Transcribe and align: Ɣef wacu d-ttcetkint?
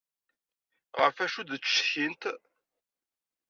Ɣef 0.99 1.15
wacu 1.19 1.41
d-ttcetkint? 1.49 2.23